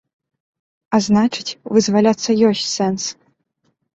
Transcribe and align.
А 0.97 0.99
значыць, 1.07 1.51
вызваляцца 1.77 2.37
ёсць 2.49 2.65
сэнс. 2.77 3.03